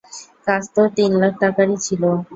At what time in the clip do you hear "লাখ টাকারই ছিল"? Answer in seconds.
1.21-2.03